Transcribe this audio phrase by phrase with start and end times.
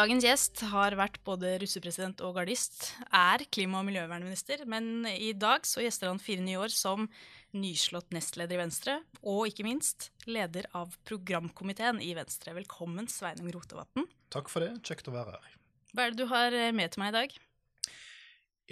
[0.00, 5.66] Dagens gjest har vært både russepresident og gardist, er klima- og miljøvernminister, men i dag
[5.68, 7.04] så gjester han fire nye år som
[7.52, 12.54] nyslått nestleder i Venstre, og ikke minst leder av programkomiteen i Venstre.
[12.56, 14.08] Velkommen, Sveinung Rotevatn.
[14.32, 15.60] Takk for det, kjekt å være her.
[15.92, 17.38] Hva er det du har eh, med til meg i dag?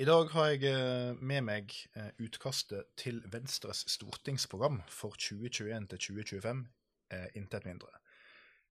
[0.01, 6.07] I dag har jeg eh, med meg eh, utkastet til Venstres stortingsprogram for 2021 til
[6.09, 6.69] 2025,
[7.37, 7.93] intet mindre.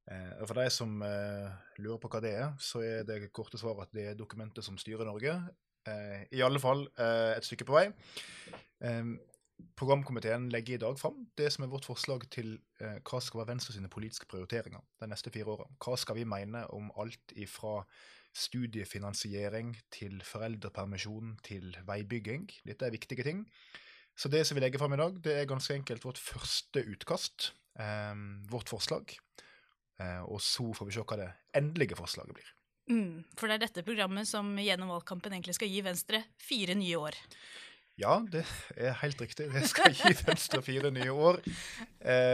[0.08, 3.96] Og For de som lurer på hva det er, så er det korte svaret at
[3.96, 5.34] det er dokumentet som styrer Norge.
[6.32, 7.90] I alle fall et stykke på vei.
[9.78, 13.52] Programkomiteen legger i dag fram det som er vårt forslag til eh, hva skal være
[13.54, 15.66] Venstre sine politiske prioriteringer de neste fire åra.
[15.82, 17.80] Hva skal vi mene om alt ifra
[18.38, 22.46] studiefinansiering til foreldrepermisjon til veibygging?
[22.70, 23.46] Dette er viktige ting.
[24.18, 27.52] Så det som vi legger fram i dag, det er ganske enkelt vårt første utkast.
[27.82, 28.14] Eh,
[28.54, 29.18] vårt forslag.
[30.02, 32.54] Eh, og så får vi se hva det endelige forslaget blir.
[32.88, 37.00] Mm, for det er dette programmet som gjennom valgkampen egentlig skal gi Venstre fire nye
[37.02, 37.18] år.
[37.98, 38.46] Ja, det
[38.78, 39.50] er helt riktig.
[39.52, 41.42] Det skal gi Venstre fire nye år.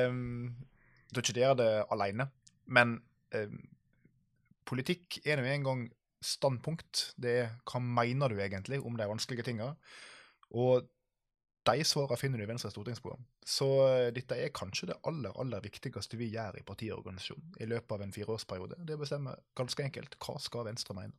[0.10, 0.54] Um,
[1.14, 2.28] du ikke der det alene,
[2.66, 2.98] men
[3.34, 3.60] um,
[4.68, 5.84] politikk er nå en gang
[6.24, 7.14] standpunkt.
[7.20, 9.74] Det er hva mener du egentlig om de vanskelige tinga?
[10.52, 10.86] Og
[11.68, 13.24] de svarene finner du i Venstres stortingsprogram.
[13.46, 17.96] Så uh, dette er kanskje det aller aller viktigste vi gjør i partiorganisasjonen i løpet
[17.96, 18.82] av en fireårsperiode.
[18.88, 21.16] Det bestemmer ganske enkelt hva skal Venstre mene.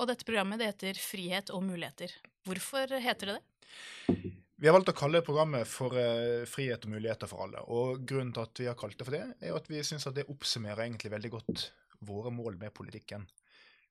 [0.00, 2.12] Og dette programmet det heter Frihet og muligheter.
[2.48, 4.30] Hvorfor heter det det?
[4.60, 7.64] Vi har valgt å kalle programmet for uh, Frihet og muligheter for alle.
[7.72, 10.28] Og Grunnen til at vi har kalt det for det, er at vi syns det
[10.28, 11.68] oppsummerer egentlig veldig godt
[12.04, 13.24] våre mål med politikken.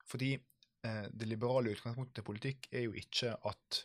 [0.09, 3.83] Fordi uh, det liberale utgangspunktet til politikk er jo ikke at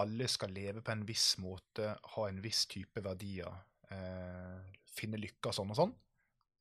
[0.00, 3.52] alle skal leve på en viss måte, ha en viss type verdier,
[3.92, 5.94] eh, finne lykke sånn og sånn.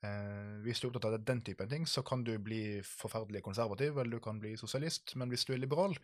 [0.02, 3.98] Eh, hvis du er opptatt av den typen ting, så kan du bli forferdelig konservativ,
[3.98, 5.16] eller du kan bli sosialist.
[5.16, 5.96] Men hvis du er liberal,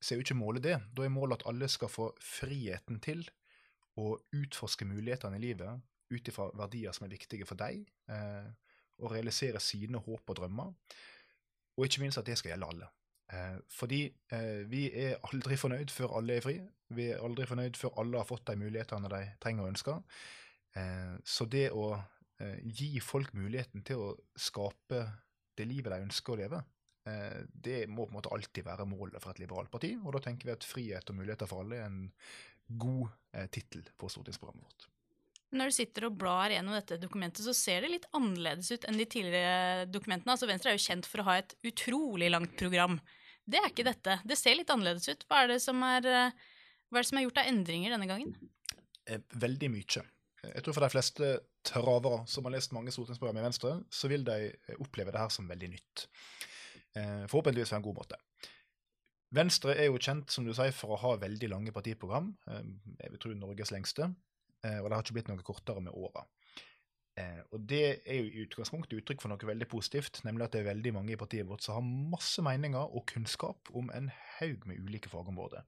[0.00, 0.78] så er jo ikke målet det.
[0.96, 3.22] Da er målet at alle skal få friheten til
[4.00, 8.48] å utforske mulighetene i livet ut ifra verdier som er viktige for deg, eh,
[9.00, 10.74] og realisere sine håp og drømmer.
[11.78, 12.88] Og ikke minst at det skal gjelde alle.
[13.30, 14.04] Eh, fordi
[14.34, 16.56] eh, vi er aldri fornøyd før alle er fri.
[16.96, 20.00] Vi er aldri fornøyd før alle har fått de mulighetene de trenger og ønsker.
[20.78, 21.92] Eh, så det å
[22.40, 25.02] gi folk muligheten til å skape
[25.60, 26.60] det livet de ønsker å leve,
[27.52, 29.90] det må på en måte alltid være målet for et liberalt parti.
[30.00, 32.08] Og da tenker vi at frihet og muligheter for alle er en
[32.80, 33.12] god
[33.52, 34.88] tittel på stortingsprogrammet vårt.
[35.50, 39.00] Når du sitter og blar gjennom dette dokumentet, så ser det litt annerledes ut enn
[39.00, 40.36] de tidligere dokumentene.
[40.36, 43.00] Altså Venstre er jo kjent for å ha et utrolig langt program.
[43.50, 44.20] Det er ikke dette.
[44.22, 45.26] Det ser litt annerledes ut.
[45.26, 48.36] Hva er det som er, eh, er, det som er gjort av endringer denne gangen?
[49.06, 50.06] Eh, veldig mye.
[50.40, 51.32] Jeg tror for de fleste
[51.66, 55.50] travere som har lest mange stortingsprogram i Venstre, så vil de oppleve det her som
[55.50, 56.06] veldig nytt.
[56.94, 58.22] Eh, forhåpentligvis på en god måte.
[59.30, 62.32] Venstre er jo kjent som du sier, for å ha veldig lange partiprogram.
[62.50, 62.64] Eh,
[63.02, 64.10] jeg vil tro Norges lengste.
[64.64, 66.26] Eh, og det har ikke blitt noe kortere med åra.
[67.52, 70.70] Og det er jo i utgangspunktet uttrykk for noe veldig positivt, nemlig at det er
[70.70, 74.80] veldig mange i partiet vårt som har masse meninger og kunnskap om en haug med
[74.80, 75.66] ulike fagområder.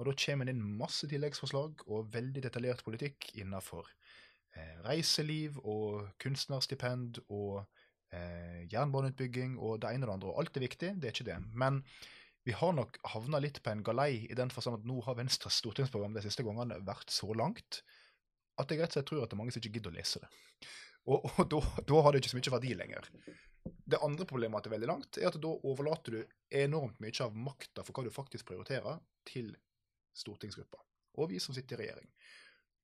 [0.00, 3.86] Og da kommer det inn masse tilleggsforslag og veldig detaljert politikk innenfor
[4.58, 7.60] Eh, reiseliv og kunstnerstipend og
[8.14, 10.30] eh, jernbaneutbygging og det ene og det andre.
[10.32, 11.38] Og alt er viktig, det er ikke det.
[11.52, 11.82] Men
[12.46, 15.60] vi har nok havna litt på en galei i den forstand at nå har Venstres
[15.60, 17.82] stortingsprogram de siste gangene vært så langt
[18.58, 20.22] at jeg rett og slett tror at det er mange som ikke gidder å lese
[20.22, 20.30] det.
[21.08, 23.06] Og, og da, da, har det ikke så mye verdi lenger.
[23.88, 27.24] Det andre problemet at det er veldig langt, er at da overlater du enormt mye
[27.24, 29.50] av makta for hva du faktisk prioriterer, til
[30.16, 30.80] stortingsgruppa
[31.18, 32.08] og vi som sitter i regjering.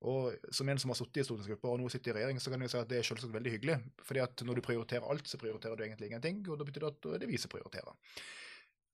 [0.05, 2.65] Og som en som har sittet i stortingsgruppa og nå sitter i regjering, så kan
[2.65, 3.79] jeg si at det er selvsagt veldig hyggelig.
[4.05, 6.93] fordi at når du prioriterer alt, så prioriterer du egentlig ingenting, og da betyr det
[6.93, 7.95] at det er vi som prioriterer.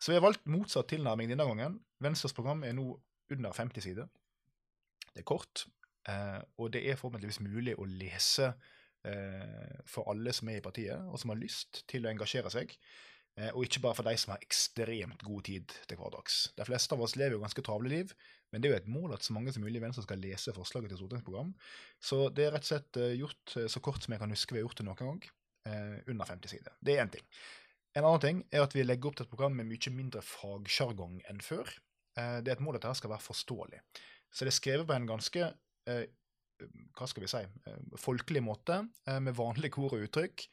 [0.01, 1.81] Så vi har valgt motsatt tilnærming denne gangen.
[2.01, 2.87] Venstres program er nå
[3.31, 4.07] under 50 sider.
[5.10, 5.66] Det er kort,
[6.09, 8.53] eh, og det er forhåpentligvis mulig å lese
[9.05, 12.77] eh, for alle som er i partiet, og som har lyst til å engasjere seg.
[13.39, 16.43] Eh, og ikke bare for de som har ekstremt god tid til hverdags.
[16.59, 18.13] De fleste av oss lever jo ganske travle liv,
[18.51, 20.93] men det er jo et mål at så mange som mulig Venstre skal lese forslaget
[20.93, 21.55] til stortingsprogram.
[22.03, 24.57] Så det er rett og slett eh, gjort eh, så kort som jeg kan huske
[24.57, 25.23] vi har gjort det noen gang.
[26.09, 26.73] under 50 sider.
[26.81, 27.25] Det er én ting.
[27.95, 31.19] En annen ting er at vi legger opp til et program med mye mindre fagsjargong
[31.29, 31.69] enn før.
[32.17, 33.81] det er et mål at dette skal være forståelig.
[34.33, 35.51] Så det er skrevet på en ganske
[35.88, 37.41] hva skal vi si,
[38.00, 38.82] folkelig måte,
[39.22, 40.44] med vanlige kor og uttrykk.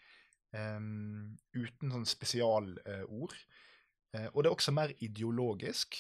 [0.56, 3.36] Uten sånn spesialord.
[4.32, 6.00] Og det er også mer ideologisk.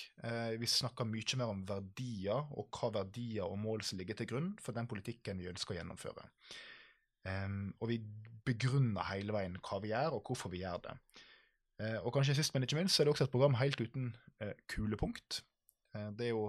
[0.62, 4.54] Vi snakker mye mer om verdier, og hva verdier og mål som ligger til grunn
[4.64, 6.26] for den politikken vi ønsker å gjennomføre.
[7.28, 8.00] Og vi
[8.48, 10.96] begrunner hele veien hva vi gjør, og hvorfor vi gjør det.
[11.84, 14.10] Eh, og kanskje sist, men ikke minst, så er det også et program helt uten
[14.42, 15.44] eh, kulepunkt.
[15.96, 16.48] Eh, det er jo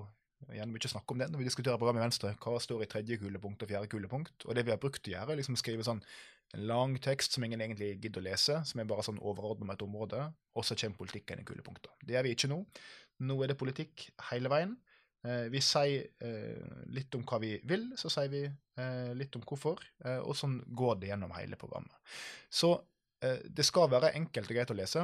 [0.52, 2.32] igjen mye snakk om det når vi diskuterer programmet Venstre.
[2.42, 4.46] Hva står i tredje kulepunkt og fjerde kulepunkt?
[4.46, 6.02] Og det vi har brukt å gjøre, er liksom skrive sånn
[6.56, 9.76] en lang tekst som ingen egentlig gidder å lese, som er bare sånn overordnet med
[9.76, 10.22] et område,
[10.56, 11.92] og så kommer politikken i kulepunkter.
[12.00, 12.62] Det gjør vi ikke nå.
[13.28, 14.76] Nå er det politikk hele veien.
[15.26, 19.44] Eh, vi sier eh, litt om hva vi vil, så sier vi eh, litt om
[19.44, 19.82] hvorfor,
[20.22, 21.94] og sånn går det gjennom hele programmet.
[22.48, 22.76] Så
[23.18, 25.00] det skal være enkelt og greit å lese.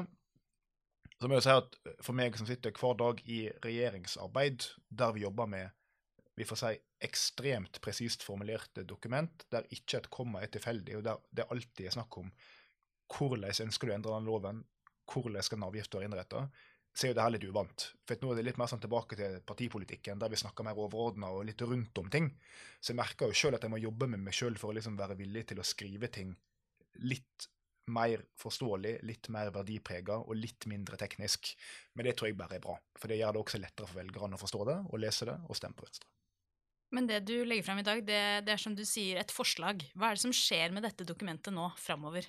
[1.25, 5.23] Så må jeg si at For meg som sitter hver dag i regjeringsarbeid, der vi
[5.25, 5.73] jobber med
[6.37, 6.73] vi får si,
[7.07, 11.95] ekstremt presist formulerte dokument, der ikke et komma er tilfeldig, og der det alltid er
[11.95, 12.33] snakk om
[13.15, 14.61] hvordan ønsker du å endre den loven,
[15.07, 16.43] hvordan skal den avgiften være innretta,
[16.91, 17.87] så er jo det her litt uvant.
[18.05, 21.31] For nå er det litt mer sånn tilbake til partipolitikken, der vi snakker mer overordna
[21.39, 22.33] og litt rundt om ting.
[22.81, 24.99] Så jeg merker jo sjøl at jeg må jobbe med meg sjøl for å liksom
[24.99, 26.35] være villig til å skrive ting
[27.07, 27.49] litt
[27.93, 31.53] mer forståelig, litt mer verdiprega og litt mindre teknisk.
[31.95, 34.39] Men det tror jeg bare er bra, for det gjør det også lettere for velgerne
[34.39, 36.09] å forstå det og lese det og stemme på Venstre.
[36.95, 39.83] Men det du legger fram i dag, det, det, er som du sier et forslag.
[39.99, 42.29] Hva er det som skjer med dette dokumentet nå framover?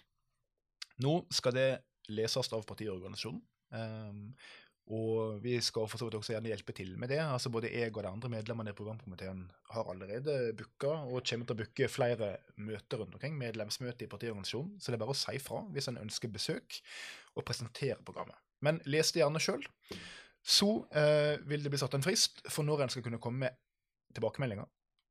[1.03, 1.69] Nå skal det
[2.09, 3.43] leses av partiorganisasjonen.
[3.75, 4.31] Um,
[4.93, 7.17] og vi skal for så vidt også gjerne hjelpe til med det.
[7.23, 9.39] Altså Både jeg og de andre medlemmene i programkomiteen
[9.73, 14.75] har allerede booka og kommer til å booke flere møter rundt omkring, medlemsmøte i partiorganisasjonen.
[14.77, 16.77] Så det er bare å si fra hvis en ønsker besøk,
[17.35, 18.37] og presentere programmet.
[18.63, 19.65] Men les det gjerne sjøl.
[20.45, 23.57] Så eh, vil det bli satt en frist for når en skal kunne komme med
[24.15, 24.69] tilbakemeldinger.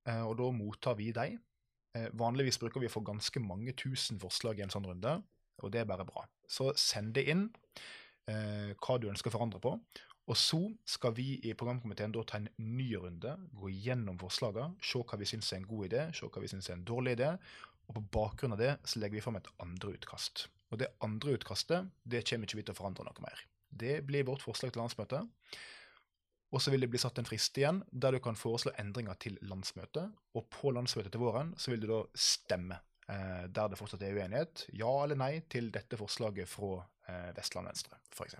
[0.08, 1.40] Eh, og da mottar vi dem.
[1.98, 5.18] Eh, vanligvis bruker vi å få ganske mange tusen forslag i en sånn runde,
[5.62, 6.24] og det er bare bra.
[6.46, 7.48] Så send det inn
[8.30, 9.76] eh, hva du ønsker å forandre på.
[10.24, 15.02] Og så skal vi i programkomiteen da ta en ny runde, gå gjennom forslagene, se
[15.02, 17.34] hva vi syns er en god idé, se hva vi syns er en dårlig idé.
[17.84, 20.46] Og på bakgrunn av det så legger vi fram et andre utkast.
[20.72, 23.44] Og det andre utkastet det kommer ikke vi til å forandre noe mer.
[23.68, 25.28] Det blir vårt forslag til landsmøtet.
[26.54, 29.36] Og så vil det bli satt en frist igjen, der du kan foreslå endringer til
[29.44, 30.12] landsmøtet.
[30.38, 32.78] Og på landsmøtet til våren så vil du da stemme,
[33.10, 37.70] eh, der det fortsatt er uenighet, ja eller nei til dette forslaget fra eh, Vestland
[37.70, 38.36] Venstre, f.eks.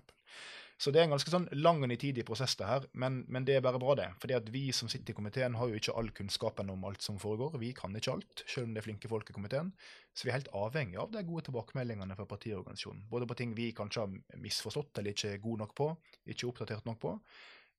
[0.75, 3.55] Så det er en ganske sånn lang og nitidig prosess, det her, men, men, det
[3.55, 4.09] er bare bra, det.
[4.19, 7.19] fordi at vi som sitter i komiteen, har jo ikke all kunnskapen om alt som
[7.21, 7.55] foregår.
[7.61, 9.71] Vi kan ikke alt, selv om det er flinke folk i komiteen.
[10.11, 13.05] Så vi er helt avhengig av de gode tilbakemeldingene fra partiorganisasjonen.
[13.11, 15.89] Både på ting vi kanskje har misforstått eller ikke er gode nok på,
[16.27, 17.15] ikke oppdatert nok på,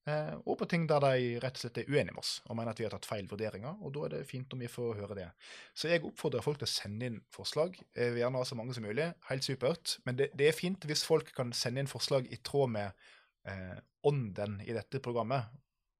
[0.07, 2.79] og på ting der de rett og slett er uenige med oss og mener at
[2.79, 3.75] vi har tatt feil vurderinger.
[3.83, 5.27] og Da er det fint om vi får høre det.
[5.75, 7.75] Så jeg oppfordrer folk til å sende inn forslag.
[7.91, 9.09] Jeg vil gjerne ha så mange som mulig.
[9.27, 9.97] Helt supert.
[10.07, 13.09] Men det, det er fint hvis folk kan sende inn forslag i tråd med
[13.51, 15.51] eh, ånden i dette programmet.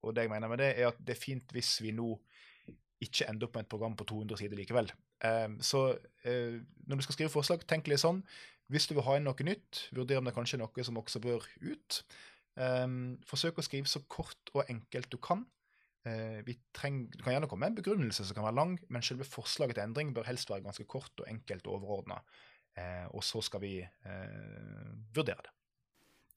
[0.07, 2.13] Og det jeg mener med det, er at det er fint hvis vi nå
[3.03, 4.91] ikke ender opp med et program på 200 sider likevel.
[5.25, 5.89] Eh, så
[6.23, 8.23] eh, når du skal skrive forslag, tenk litt sånn.
[8.71, 11.21] Hvis du vil ha inn noe nytt, vurder om det kanskje er noe som også
[11.23, 12.01] bør ut.
[12.57, 15.43] Um, forsøk å skrive så kort og enkelt du kan.
[16.07, 16.41] Uh,
[16.73, 19.77] treng, du kan gjerne komme med en begrunnelse som kan være lang, men selve forslaget
[19.77, 22.17] til endring bør helst være ganske kort og enkelt og overordna.
[22.77, 25.53] Uh, og så skal vi uh, vurdere det.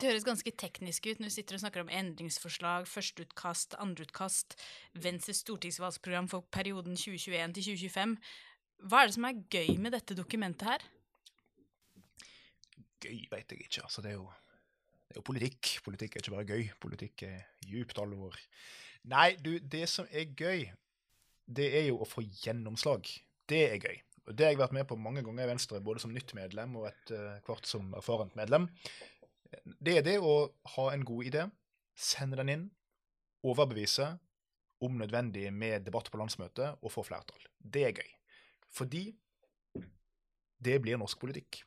[0.00, 4.56] Det høres ganske teknisk ut når du sitter og snakker om endringsforslag, førsteutkast, andreutkast,
[4.96, 8.14] Venstres stortingsvalgsprogram for perioden 2021 til 2025.
[8.88, 10.86] Hva er det som er gøy med dette dokumentet her?
[13.04, 13.84] Gøy veit jeg ikke.
[13.84, 14.30] Altså, det er jo
[15.10, 15.68] det er jo politikk.
[15.82, 16.68] Politikk er ikke bare gøy.
[16.78, 18.36] Politikk er djupt alvor.
[19.10, 20.68] Nei, du, det som er gøy,
[21.50, 23.10] det er jo å få gjennomslag.
[23.50, 23.96] Det er gøy.
[24.28, 26.76] Og Det har jeg vært med på mange ganger i Venstre, både som nytt medlem
[26.78, 28.68] og et uh, kvart som erfarent medlem.
[29.82, 30.44] Det er det å
[30.76, 31.48] ha en god idé,
[31.98, 32.68] sende den inn,
[33.42, 34.12] overbevise,
[34.80, 37.42] om nødvendig med debatt på landsmøtet, og få flertall.
[37.58, 38.14] Det er gøy.
[38.70, 39.02] Fordi
[40.62, 41.64] det blir norsk politikk.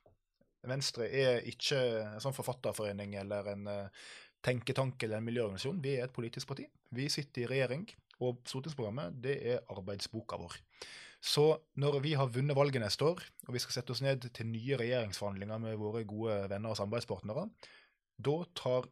[0.69, 1.79] Venstre er ikke
[2.13, 4.05] en sånn forfatterforening eller en uh,
[4.43, 5.81] tenketank eller en miljøorganisasjon.
[5.83, 6.67] Vi er et politisk parti.
[6.95, 7.87] Vi sitter i regjering,
[8.23, 10.57] og stortingsprogrammet det er arbeidsboka vår.
[11.23, 11.45] Så
[11.79, 14.79] når vi har vunnet valget neste år, og vi skal sette oss ned til nye
[14.79, 17.47] regjeringsforhandlinger med våre gode venner og samarbeidspartnere,
[18.23, 18.89] da tar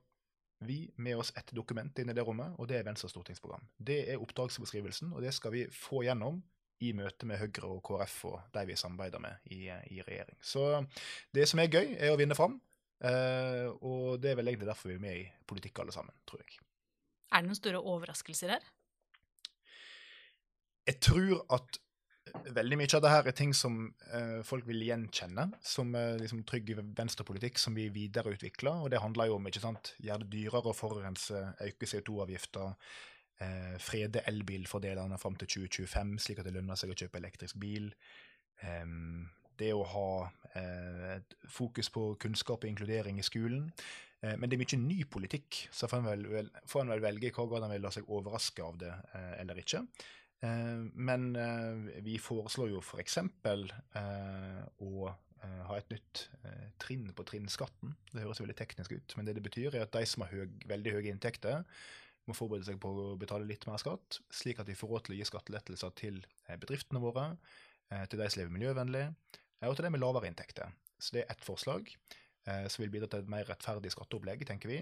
[0.63, 3.65] vi med oss et dokument inn i det rommet, og det er Venstres stortingsprogram.
[3.77, 6.39] Det er oppdragsbeskrivelsen, og det skal vi få gjennom
[6.81, 10.38] i møte med Høyre og KrF og de vi samarbeider med i, i, regjering.
[10.41, 10.65] Så
[11.35, 12.57] det som er gøy, er å vinne fram.
[13.01, 16.43] Uh, og det er vel egentlig derfor vi er med i politikk alle sammen, tror
[16.43, 16.59] jeg.
[17.31, 18.67] Er det noen store overraskelser her?
[20.85, 21.79] Jeg tror at
[22.53, 23.79] veldig mye av det her er ting som
[24.11, 28.85] uh, folk vil gjenkjenne som uh, liksom, trygg venstrepolitikk som vi videreutvikler.
[28.85, 32.75] Og det handler jo om ikke sant, gjøre det dyrere å forurense, øke CO2-avgifter,
[33.39, 37.91] eh, frede elbilfordelene fram til 2025, slik at det lønner seg å kjøpe elektrisk bil.
[38.61, 39.29] Um,
[39.61, 40.11] det å ha
[40.57, 41.17] eh,
[41.50, 43.67] fokus på kunnskap og inkludering i skolen.
[44.21, 47.03] Eh, men det er mye ny politikk, så får en vel, vel, får en vel
[47.03, 49.83] velge hva grad en vil la seg overraske av det eh, eller ikke.
[50.41, 53.19] Eh, men eh, vi foreslår jo f.eks.
[53.43, 55.11] For eh, å
[55.41, 56.19] ha et nytt
[56.77, 57.95] trinn på trinnskatten.
[58.11, 60.51] Det høres veldig teknisk ut, men det det betyr, er at de som har høy,
[60.69, 61.63] veldig høye inntekter,
[62.29, 65.15] må forberede seg på å betale litt mer skatt, slik at vi får råd til
[65.15, 66.19] å gi skattelettelser til
[66.61, 67.25] bedriftene våre,
[68.11, 69.05] til de som lever miljøvennlig,
[69.67, 70.71] og til de med lavere inntekter.
[71.01, 74.71] Så det er ett forslag eh, som vil bidra til et mer rettferdig skatteopplegg, tenker
[74.71, 74.79] vi.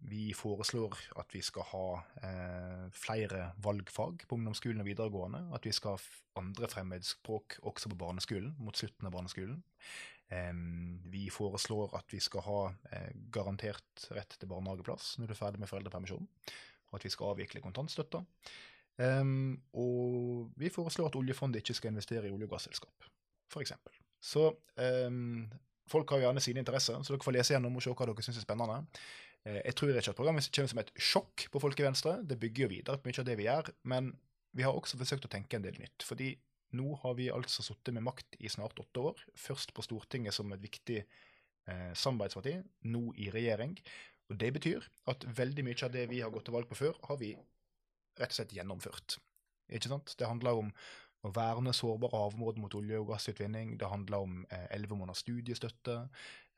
[0.00, 1.86] Vi foreslår at vi skal ha
[2.24, 5.42] eh, flere valgfag på ungdomsskolen og videregående.
[5.56, 9.58] At vi skal ha andre fremmedspråk også på barneskolen, mot slutten av barneskolen.
[11.10, 12.58] Vi foreslår at vi skal ha
[12.92, 16.28] eh, garantert rett til barnehageplass når du er ferdig med foreldrepermisjon.
[16.90, 18.20] Og at vi skal avvikle kontantstøtta.
[19.00, 23.06] Og vi foreslår at oljefondet ikke skal investere i olje- og gasselskap,
[23.48, 23.72] f.eks.
[24.20, 24.42] Så
[25.90, 28.40] folk har gjerne sine interesser, så dere får lese gjennom og se hva dere syns
[28.42, 28.82] er spennende.
[29.46, 32.18] Eh, jeg tror ikke at programmet kommer som et sjokk på folk i Venstre.
[32.26, 33.72] Det bygger jo videre på mye av det vi gjør.
[33.92, 34.12] Men
[34.56, 36.04] vi har også forsøkt å tenke en del nytt.
[36.04, 36.34] fordi
[36.76, 39.24] nå har vi altså sittet med makt i snart åtte år.
[39.38, 42.56] Først på Stortinget som et viktig eh, samarbeidsparti,
[42.92, 43.76] nå i regjering.
[44.30, 46.98] Og Det betyr at veldig mye av det vi har gått til valg på før,
[47.08, 47.32] har vi
[48.20, 49.18] rett og slett gjennomført.
[49.70, 50.14] Ikke sant?
[50.18, 50.72] Det handler om
[51.26, 53.74] å verne sårbare havområder mot olje- og gassutvinning.
[53.80, 55.96] Det handler om eh, elleve eh, måneders studiestøtte.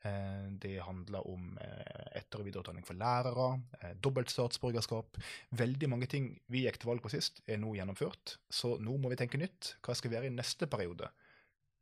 [0.03, 3.49] Eh, det handler om eh, etter- og videreutdanning for lærere.
[3.79, 5.19] Eh, dobbelt statsborgerskap.
[5.59, 8.37] Veldig mange ting vi gikk til valg på sist, er nå gjennomført.
[8.51, 9.75] Så nå må vi tenke nytt.
[9.83, 11.11] Hva skal vi gjøre i neste periode?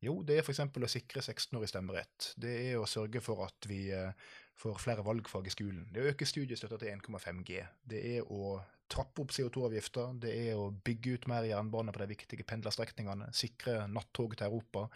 [0.02, 0.64] Jo, det er f.eks.
[0.66, 2.32] å sikre 16-årig stemmerett.
[2.42, 4.14] Det er å sørge for at vi eh,
[4.60, 5.88] får flere valgfag i skolen.
[5.92, 7.62] Det er å øke studiestøtta til 1,5 G.
[7.88, 8.58] Det er å
[8.92, 13.86] trappe opp CO2-avgifter, det er å bygge ut mer jernbane på de viktige pendlerstrekningene, sikre
[13.88, 14.90] nattog til Europa.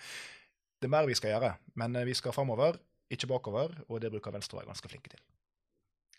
[0.80, 2.78] Det er mer vi skal gjøre, men eh, vi skal framover,
[3.12, 5.24] ikke bakover, og det bruker Venstre å være ganske flinke til.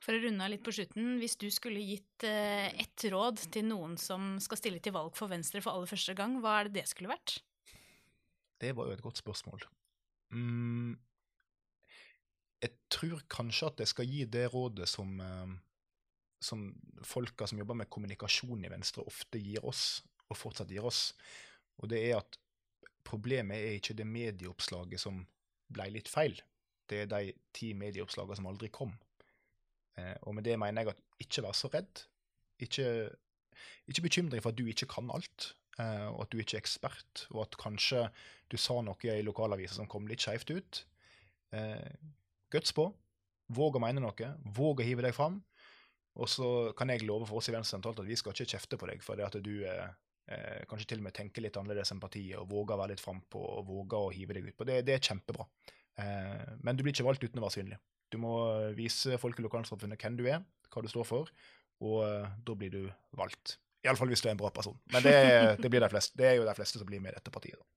[0.01, 3.67] For å runde av litt på slutten, hvis du skulle gitt eh, ett råd til
[3.69, 6.81] noen som skal stille til valg for Venstre for aller første gang, hva er det
[6.81, 7.41] det skulle vært?
[8.63, 9.67] Det var jo et godt spørsmål.
[10.33, 10.95] Mm,
[12.93, 15.55] tror kanskje at jeg skal gi det rådet som eh,
[16.47, 16.67] som
[17.03, 21.11] folka som jobber med kommunikasjon i Venstre, ofte gir oss, og fortsatt gir oss.
[21.81, 22.39] Og det er at
[23.07, 25.23] problemet er ikke det medieoppslaget som
[25.73, 26.37] ble litt feil,
[26.91, 28.93] det er de ti medieoppslagene som aldri kom.
[29.99, 32.05] Eh, og med det mener jeg at ikke vær så redd.
[32.63, 32.87] Ikke,
[33.91, 35.49] ikke bekymre deg for at du ikke kan alt,
[35.81, 38.07] eh, og at du ikke er ekspert, og at kanskje
[38.53, 40.85] du sa noe i lokalavisa som kom litt skeivt ut.
[42.47, 42.89] Eh, guts på.
[43.55, 44.33] Våg å mene noe.
[44.57, 45.41] Våg å hive deg fram.
[46.17, 48.79] Og så kan jeg love for oss i Venstre sentralt at vi skal ikke kjefte
[48.81, 49.91] på deg for det at du eh,
[50.33, 53.05] eh, kanskje til og med tenker litt annerledes enn partiet og våger å være litt
[53.05, 54.65] frampå og våger å hive deg ut på.
[54.69, 55.45] Det, det er kjempebra.
[56.01, 57.79] Eh, men du blir ikke valgt uten å være synlig.
[58.13, 58.33] Du må
[58.79, 61.31] vise folk i lokalsamfunnet hvem du er, hva du står for,
[61.85, 62.83] og eh, da blir du
[63.19, 63.59] valgt.
[63.85, 64.77] Iallfall hvis du er en bra person.
[64.95, 65.17] Men det,
[65.61, 66.17] det, blir de fleste.
[66.19, 67.61] det er jo de fleste som blir med i dette partiet.
[67.61, 67.69] da.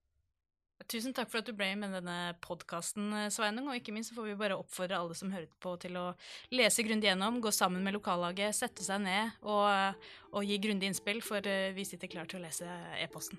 [0.89, 3.67] Tusen takk for at du ble med denne podkasten, Sveinung.
[3.69, 6.08] Og ikke minst så får vi bare oppfordre alle som hører på, til å
[6.55, 11.22] lese grundig gjennom, gå sammen med lokallaget, sette seg ned og, og gi grundig innspill,
[11.22, 12.65] for eh, vi sitter klar til å lese
[13.03, 13.38] e-posten.